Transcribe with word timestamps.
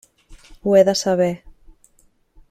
Ho 0.63 0.73
he 0.77 0.81
de 0.87 0.95
saber. 1.01 1.29